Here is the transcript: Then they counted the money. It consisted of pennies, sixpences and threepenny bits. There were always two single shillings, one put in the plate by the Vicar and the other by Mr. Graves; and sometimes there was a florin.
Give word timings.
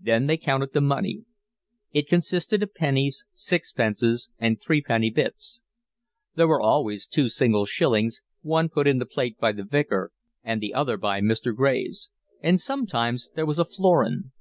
Then 0.00 0.26
they 0.26 0.36
counted 0.36 0.72
the 0.72 0.80
money. 0.80 1.26
It 1.92 2.08
consisted 2.08 2.60
of 2.60 2.74
pennies, 2.74 3.24
sixpences 3.32 4.28
and 4.36 4.60
threepenny 4.60 5.10
bits. 5.10 5.62
There 6.34 6.48
were 6.48 6.60
always 6.60 7.06
two 7.06 7.28
single 7.28 7.66
shillings, 7.66 8.20
one 8.42 8.68
put 8.68 8.88
in 8.88 8.98
the 8.98 9.06
plate 9.06 9.38
by 9.38 9.52
the 9.52 9.62
Vicar 9.62 10.10
and 10.42 10.60
the 10.60 10.74
other 10.74 10.96
by 10.96 11.20
Mr. 11.20 11.54
Graves; 11.54 12.10
and 12.42 12.58
sometimes 12.60 13.30
there 13.36 13.46
was 13.46 13.60
a 13.60 13.64
florin. 13.64 14.32